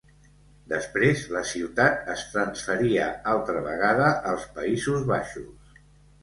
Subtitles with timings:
[0.69, 5.79] Després la ciutat es transferia altra vegada als Països Baixos.